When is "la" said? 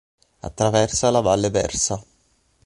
1.11-1.19